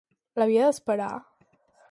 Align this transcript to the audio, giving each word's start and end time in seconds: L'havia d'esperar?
L'havia 0.43 0.69
d'esperar? 0.71 1.11